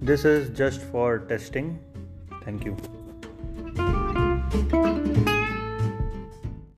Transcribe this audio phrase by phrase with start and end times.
[0.00, 1.78] this is just for testing.
[2.44, 2.76] Thank you.